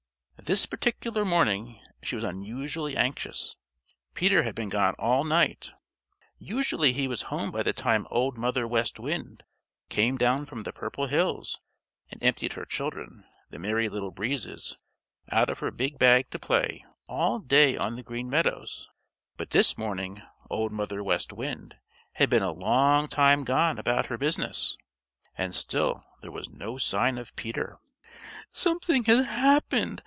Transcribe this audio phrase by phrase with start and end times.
[0.43, 3.55] This particular morning she was unusually anxious.
[4.15, 5.71] Peter had been gone all night.
[6.39, 9.43] Usually he was home by the time Old Mother West Wind
[9.87, 11.61] came down from the Purple Hills
[12.09, 14.75] and emptied her children, the Merry Little Breezes,
[15.31, 18.89] out of her big bag to play all day on the Green Meadows,
[19.37, 21.75] but this morning Old Mother West Wind
[22.13, 24.75] had been a long time gone about her business,
[25.37, 27.77] and still there was no sign of Peter.
[28.49, 29.99] "Something has happened.